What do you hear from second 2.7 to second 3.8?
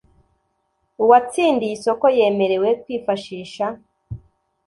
kwifashisha